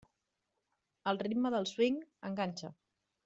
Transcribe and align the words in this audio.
El 1.11 1.19
ritme 1.25 1.53
del 1.57 1.69
swing 1.73 1.99
enganxa. 2.31 2.73